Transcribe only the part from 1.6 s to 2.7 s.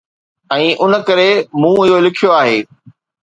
مون اهو لکيو آهي